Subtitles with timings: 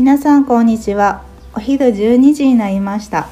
[0.00, 1.24] 皆さんこんにちは。
[1.54, 3.28] お昼12時になりました。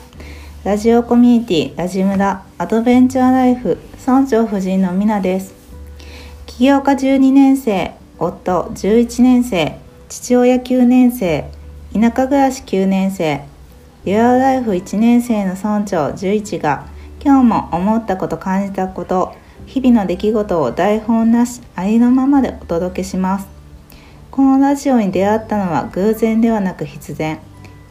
[0.65, 5.55] ラジオコミュニティラジムラアドベンチャーライフ村長夫人のみなです。
[6.45, 9.79] 起業家12年生夫11年生
[10.11, 11.51] 父親9年生
[11.95, 13.47] 田舎暮らし9年生
[14.05, 16.87] リアルライフ1年生の村長11が
[17.25, 23.58] 今日も思ったこと感じたこと日々の出来事を台本なしありのままでお届けします。
[24.39, 27.41] このラジオに出会ったのは偶然ではなく必然。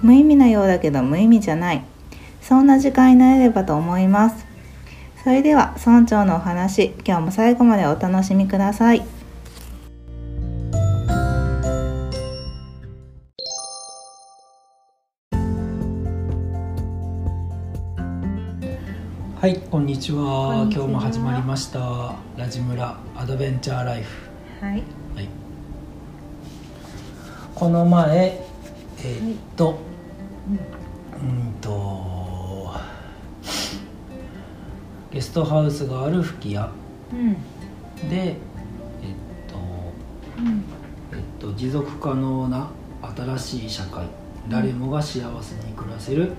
[0.01, 1.83] 無意味なようだけど無意味じゃない。
[2.41, 4.45] そんな時間になれればと思います。
[5.25, 9.03] それでは村長のお話今日も最後までお楽しみください。
[19.35, 20.65] はいこんにちは。
[20.71, 22.15] 今日も始まりました。
[22.37, 24.29] ラジムラアドベンチャーライフ。
[24.61, 24.96] はいはい
[27.57, 28.39] この前
[28.99, 29.79] えーっと、
[31.19, 32.71] うんと
[35.11, 36.69] ゲストハウスがある吹き家
[37.11, 37.33] うん。
[38.09, 38.35] でえっ
[39.47, 39.57] と
[40.37, 40.65] うん。
[41.11, 42.69] えっと持続可能な
[43.15, 44.05] 新しい社会。
[44.47, 46.33] 誰もが幸せに暮らせる。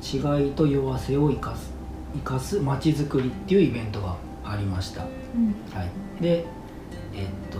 [0.00, 1.72] 違いと弱さを生かす
[2.14, 5.02] 生かすまちづくりっていうイベントがありました。
[5.02, 5.52] うん。
[5.76, 6.46] はい、で
[7.12, 7.58] えっと、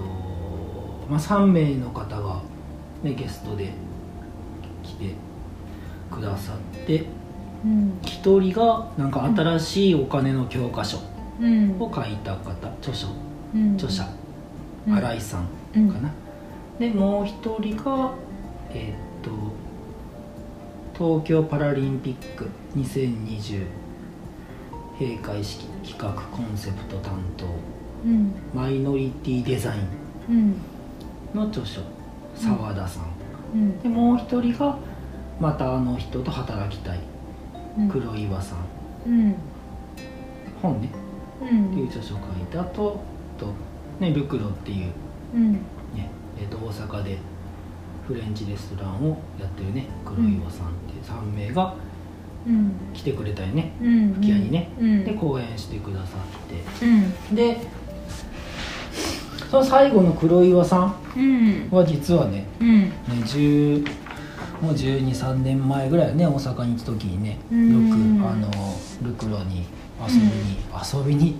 [1.11, 2.41] まあ、3名の方が、
[3.02, 3.72] ね、ゲストで
[4.82, 5.14] 来て
[6.10, 7.04] くださって
[7.64, 7.98] うん。
[8.02, 10.98] 1人がなんか新しいお金の教科書
[11.40, 11.76] うん。
[11.80, 13.08] を書いた方著書。
[13.54, 13.74] うん。
[13.74, 14.06] 著者。
[14.86, 14.96] うん。
[14.96, 15.90] 新井さんうん。
[15.90, 16.10] かな、
[16.78, 18.12] でもう1人が
[18.72, 19.30] えっと
[20.96, 23.64] 東京パラリンピック2020
[24.98, 27.46] 閉会式企画コンセプト担当。
[28.04, 28.32] うん。
[28.54, 29.82] マイノリティデザイン
[30.28, 30.54] うん。
[31.34, 31.80] の著書
[32.41, 33.05] 澤田さん、
[33.55, 33.80] うん。
[33.80, 34.78] でもう一人が
[35.38, 37.00] またあの人と働きたい。
[37.78, 37.89] うん。
[37.89, 38.58] 黒岩さん、
[39.06, 39.34] うん。
[40.62, 40.90] 本ね。
[41.42, 41.70] うん。
[41.70, 43.01] っていう著書を書いてあと
[43.39, 43.52] と、
[43.98, 44.92] ね、ルクロっていう、
[45.34, 45.52] うん。
[45.52, 45.61] ね
[46.39, 47.18] えー、と大阪で
[48.06, 51.02] フレンチレストランをやってるね黒岩さんっていう。
[51.02, 51.74] 3名が
[52.46, 52.72] うん。
[52.95, 54.14] 来てくれたよね、うん。
[54.14, 55.05] 吹き矢にね、うん。
[55.05, 56.86] で講演してくださって。
[56.86, 57.34] うん。
[57.34, 57.61] で
[59.50, 61.68] その最後の黒岩さうん。
[61.68, 62.80] んは実はねうん。
[62.83, 63.84] ね10
[64.62, 68.20] もう123年前ぐらいよね大阪に行った時にねようん。
[68.20, 68.48] くあの
[69.02, 69.64] ルクロに
[70.00, 70.56] 遊びに、
[70.92, 71.36] 遊びに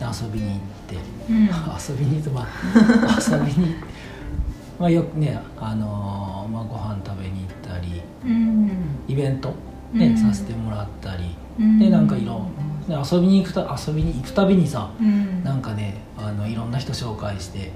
[0.00, 0.96] 遊びに行って、
[1.30, 1.44] うん。
[1.46, 3.74] 遊びにとまあ遊びに
[4.78, 8.70] まあよくねあのまあご飯食べに行ったりうん。
[9.08, 9.52] イベント
[9.92, 10.16] ね、うん。
[10.16, 12.46] させてもらったりうんでなんかいろ
[12.88, 15.42] で遊びに行くた遊びに行くたびにさうん。
[15.44, 17.70] なんかねあのいろんな人紹介して、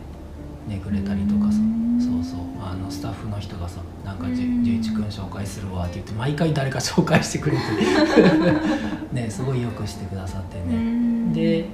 [0.66, 1.98] ね、くれたりとかさ、うん。
[2.00, 7.62] そうそうあのスタッフの人がさ「なんかじゅうん十一君紹介するわ」って言って毎回誰か紹介してくれて
[9.12, 11.32] ねすごいよくしてくださってうね、ん。
[11.32, 11.66] で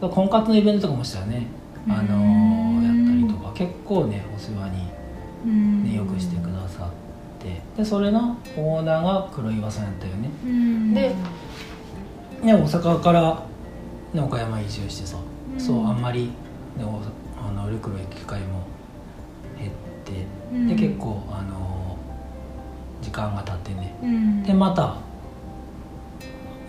[0.00, 1.46] 婚活のイベントとかもしたよね。
[1.88, 2.20] あのう
[2.80, 2.82] ん。
[2.84, 4.82] やったりとか結構ねお世話に、
[5.46, 5.84] うん。
[5.84, 6.99] ね、よくしてくださって
[7.76, 10.30] でそれのオーナーが黒岩さんやったよね。
[10.44, 10.94] うん。
[10.94, 11.14] で
[12.42, 13.42] ね、大阪から、
[14.12, 15.16] ね、岡山移住してさ、
[15.54, 15.60] うん。
[15.60, 16.26] そうあんまり、
[16.76, 17.00] ね、お
[17.42, 18.66] あのルクロ行く機会も
[19.58, 19.72] 減っ
[20.04, 20.68] て、うん。
[20.68, 21.96] で結構あの
[23.02, 23.94] 時間が経ってね。
[24.02, 24.42] うん。
[24.42, 24.96] でまた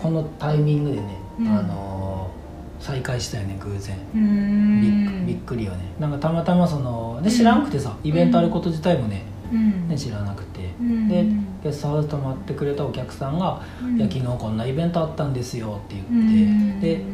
[0.00, 1.48] このタイミングでね、うん。
[1.48, 2.30] あの
[2.80, 3.96] 再会したよね偶然。
[3.96, 5.78] うびんっくりよね。
[6.00, 11.26] なんかたまたまそので知らんくてさイベントあること自体もね,、うんね知らなくて、うんで
[11.62, 13.96] ゲストハウス泊まってくれたお客さんが「うん。
[13.96, 16.36] いや昨日こんなイベントあったんですよ」ってう言って、
[16.78, 17.04] んで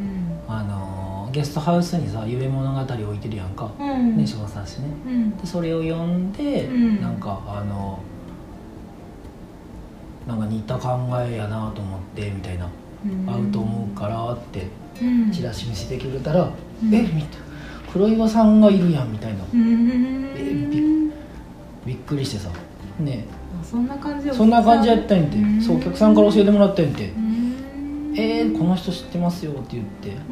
[0.47, 4.17] あのーゲストハウスにさ夢物語置いてるやんか、うん。
[4.17, 4.87] ね小冊子ね。
[5.05, 5.37] うん。
[5.37, 7.01] でそれを読んで、うん。
[7.01, 7.99] なんかあの
[10.27, 12.67] なんか似た考えやなと思ってみたいな、
[13.27, 14.67] 合うと思うからって
[15.01, 15.31] うん。
[15.31, 16.49] チラシ見せてくれたら
[16.81, 16.93] 「うん。
[16.95, 17.25] えみたいな。
[17.93, 20.31] 黒岩さんがいるやん」みたいな、うん。
[20.35, 21.08] えび
[21.89, 22.49] びっくりしてさ。
[22.99, 23.25] ね。
[23.59, 25.59] あそんな感じでそんな感じやったんやて、うん。
[25.59, 28.13] そうお客さんから教えてもらったんやて、うん。
[28.15, 29.85] えー、この人知ってますよって言っ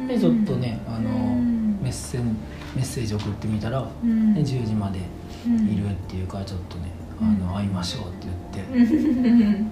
[0.06, 0.14] て。
[0.14, 1.80] でちょっとねあのうん。
[1.82, 2.36] メッセン
[2.76, 4.34] メッセージ送ってみたら、うん。
[4.34, 5.00] で10時まで
[5.46, 5.68] うん。
[5.68, 7.28] いるっていうからちょっとね、うん。
[7.28, 9.70] あの会いましょうって言って、うん。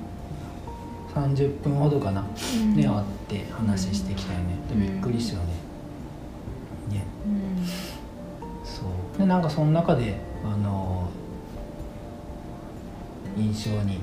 [1.15, 2.75] 30分ほどかな、うん。
[2.75, 4.47] ね会って話してきたよね。
[4.69, 4.81] でうん。
[4.81, 5.53] びっくりしたよね。
[6.91, 7.05] ね。
[7.25, 7.65] うん。
[8.65, 8.83] そ
[9.15, 9.19] う。
[9.19, 11.09] でなんかその中であの
[13.37, 14.01] 印象に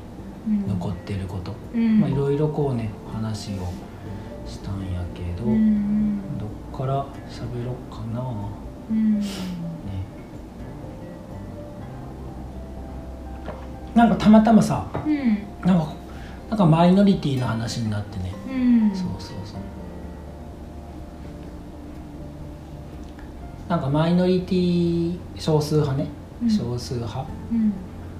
[0.47, 1.99] うん残ってること、うん。
[2.01, 3.73] まあいろいろこうね話を
[4.45, 8.21] したんやけど、うんどっから喋ろうかな。
[8.91, 9.19] うん。
[9.19, 9.25] ね。
[13.95, 15.37] なんかたまたまさうん。
[15.65, 15.93] なんか
[16.49, 18.95] なんかマイノリティの話になってね、うん。
[18.95, 19.59] そうそうそう。
[23.69, 26.09] なんかマイノリティ少数派ね、
[26.43, 26.49] うん。
[26.49, 27.25] 少数派。
[27.51, 27.73] うん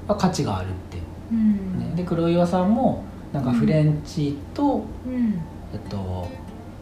[0.07, 0.97] は価値があるって、
[1.31, 1.35] う。
[1.35, 1.79] ん。
[1.79, 3.03] ね、で黒岩さんも
[3.33, 5.39] なんかフレンチと、うん。
[5.73, 6.27] えっと、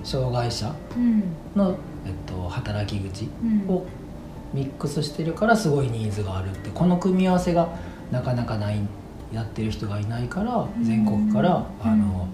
[0.04, 1.24] 障害者うん。
[1.56, 1.76] の、
[2.06, 3.70] えっと、働き口うん。
[3.74, 3.86] を
[4.54, 6.70] ミックスしてるからすごいニーズがあるって。
[6.74, 7.70] この組み合わせが
[8.12, 8.80] なかなかない
[9.34, 10.70] やってる人がいないからん。
[10.84, 12.00] 全国からあうん。
[12.02, 12.28] の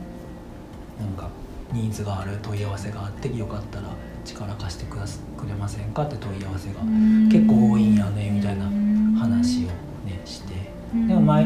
[0.99, 1.29] なんか
[1.71, 3.89] ニーズがある問い合わせがあってよかったら
[4.25, 6.79] 力貸してくだすくれませんかって問い合わせが
[7.31, 8.63] 結構多いんやねみたいな
[9.19, 9.67] 話を
[10.07, 10.53] ねして
[10.93, 11.45] でもマイ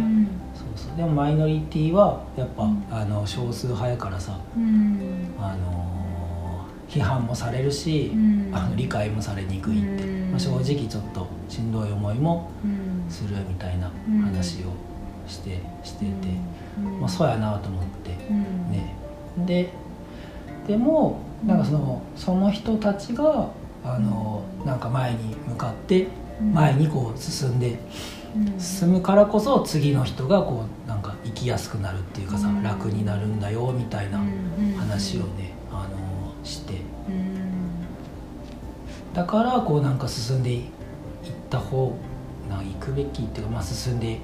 [0.54, 0.98] そうそう。
[0.98, 2.84] でもマイノリティはやっぱうん。
[2.92, 5.30] あの少数派やからさうん。
[5.40, 8.50] あの批判もされるしうん。
[8.54, 10.32] あの理解もされにくいって、うん。
[10.32, 13.06] まあ、正直ちょっとしんどい思いもうん。
[13.10, 14.22] するみたいなうん。
[14.22, 14.74] 話を
[15.28, 16.12] してしてて、
[16.78, 17.00] うん。
[17.00, 18.12] まあ、そうやなと思って。
[18.30, 18.72] うん。
[18.72, 18.96] ね。
[19.46, 19.74] で
[20.68, 23.50] でもなんかそのその人たちが
[23.84, 26.08] あのなんか前に向かって
[26.54, 27.78] 前にこう進んでうん
[28.58, 32.64] 進むからこそ次の人がこうなんか生きやすくなるっていうかさうん。
[32.64, 36.76] 楽になるんだよみたいなうん話をねあのして。
[37.08, 37.52] うん。
[39.14, 40.64] だからこうなんか進んでいっ
[41.50, 41.96] た方
[42.50, 44.20] な行くべきっていうか、まあ、進んで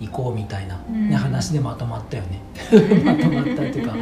[0.00, 1.16] いこうみたいな、ねうん。
[1.16, 2.40] 話でまとまったよね。
[3.04, 3.94] まとまったっていうか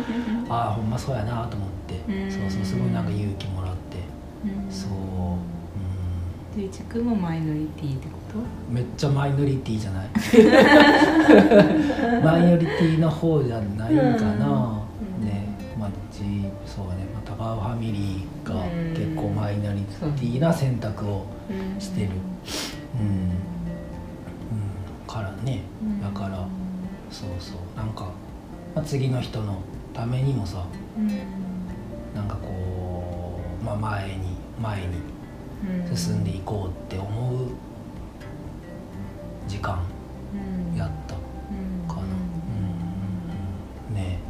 [0.49, 2.31] ああほんまそうやなと思って、うん。
[2.31, 3.99] そうそうすごいなんか勇気もらって、
[4.45, 4.71] うん。
[4.71, 7.95] そう、うでちくもマイノリティ
[8.71, 10.09] めっちゃマイノリティじゃない？
[12.25, 14.81] マイノリティの方じゃないんかな、
[15.21, 15.27] うん。
[15.27, 15.47] ね
[15.79, 16.21] まあじ
[16.67, 21.27] そうね、まあ、タバーファミリーがうん結構マイノリティな選択を
[21.79, 22.09] してる。
[23.01, 23.31] うん、うん、
[25.07, 25.61] からね。
[26.03, 26.47] だから
[27.11, 27.59] そうそう。
[27.77, 28.07] なんか、
[28.75, 29.59] まあ、次の人の
[29.95, 30.65] ためにもさ
[30.99, 31.09] うん。
[32.15, 34.15] なんかこう、まあ、前に
[34.61, 34.87] 前に
[35.89, 35.97] うん。
[35.97, 37.06] 進んでいこうって思
[39.67, 39.83] 間
[40.73, 40.77] うん。
[40.79, 41.15] やった。
[41.15, 41.89] うん。
[41.89, 42.03] かな、
[43.91, 44.21] うんね。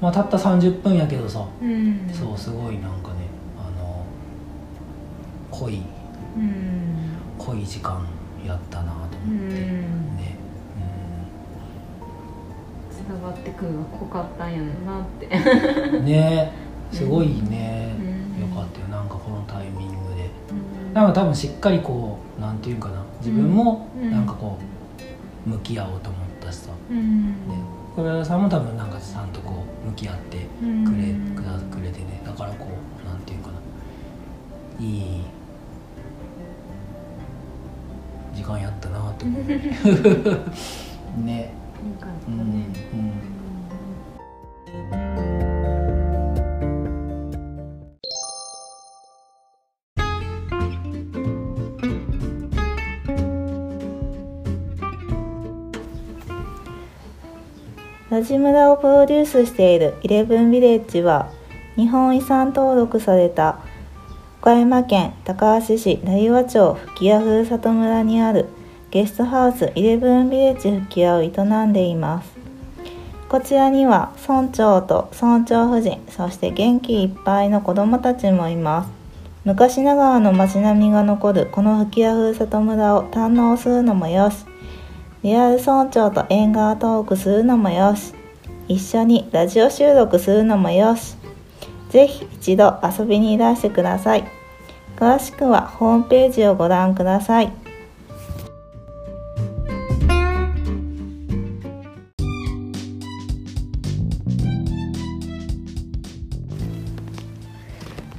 [0.00, 2.10] まあたった30分やけどさ、うん。
[2.12, 3.28] そうすごいなんかね
[3.58, 4.04] あの
[5.50, 5.82] 濃い。
[6.36, 7.16] うん。
[7.38, 8.06] 濃い時間
[8.46, 10.16] やったなとう思って、ん。
[10.16, 10.36] ね、
[13.08, 15.26] 伝わってくるの濃かったんやろなって。
[15.26, 16.52] うん、ね。
[16.92, 18.02] すごいね、う
[18.38, 18.40] ん。
[18.40, 18.88] よかったよ。
[18.88, 19.94] なんかこのタイミング
[20.94, 24.10] でうんなんか多分しっかりこうなんていうかな自分もうん。
[24.10, 24.58] なんかこ
[25.46, 27.26] う向き合おうと思ったしさ、うん。
[27.26, 27.34] ね
[27.96, 30.40] 小倉さんも多分なんかちゃんとこう向き合ってく
[30.96, 31.34] れ,、うん。
[31.36, 32.22] くだくれてね。
[32.24, 32.66] だからこ
[33.04, 33.54] うなんていうかな。
[34.80, 35.20] いい
[38.34, 39.56] 時間やったなと思って
[41.22, 41.52] ね。
[41.84, 42.32] よかった。
[42.32, 43.03] うんねうん
[58.14, 61.32] ラジムラをプロデュースしているイレブンビレッジは
[61.74, 63.58] 日本遺産登録された
[64.40, 68.46] 岡山県高梁市成羽町吹屋ふるさと村にある
[68.92, 71.32] ゲストハウスイレブンビレッジ吹屋を営
[71.66, 72.32] んでいます。
[73.28, 78.90] こちらには村長と村長夫人そして元気いっぱいの子どもたちもいます。
[79.44, 84.53] 昔ながらの街並みが残るこの吹屋ふるさと村を堪能するのもよし。
[85.24, 88.12] リアル村長と縁側トークするのもよし。
[88.68, 91.16] 一緒にラジオ収録するのもよし。
[91.88, 94.24] ぜひ一度遊びにいらしてください。
[94.96, 97.50] 詳しくはホームページをご覧ください。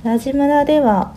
[0.03, 1.13] ラジ村では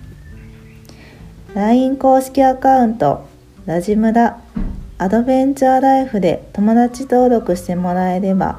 [1.55, 3.25] LINE 公式アカウント、
[3.67, 4.41] ラジムラ
[4.99, 8.59] アドベンチャーライフで友達登録してもらえれば、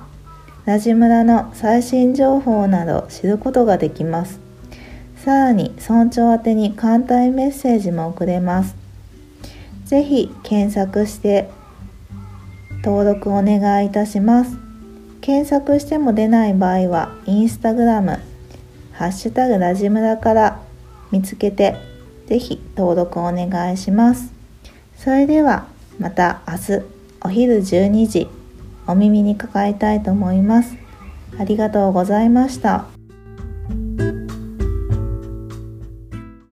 [0.63, 4.40] ラジムラの最新情報など知ることができます。
[5.18, 8.78] さらに村長宛てに簡単メッセージも送れます。
[9.84, 11.50] ぜひ検索して
[12.86, 14.56] 登録お願いいたします。
[15.20, 18.18] 検索しても出ない場合は、インスタグラム、
[19.01, 20.62] ハッシュタグラジムラから
[21.10, 21.75] 見つけて、
[22.27, 24.31] ぜひ登録お願いします。
[24.96, 25.65] それでは
[25.98, 26.84] また明日
[27.22, 28.27] お昼12時
[28.86, 30.75] お耳にかかりたいと思います。
[31.39, 33.00] ありがとうございました。